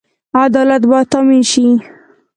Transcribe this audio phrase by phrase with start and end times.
[0.43, 1.65] عدالت باید تامین شي